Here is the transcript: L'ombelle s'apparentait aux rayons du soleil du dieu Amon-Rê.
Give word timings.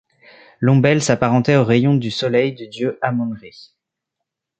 L'ombelle 0.59 1.03
s'apparentait 1.03 1.57
aux 1.57 1.63
rayons 1.63 1.93
du 1.93 2.09
soleil 2.09 2.53
du 2.53 2.67
dieu 2.67 2.97
Amon-Rê. 3.03 3.51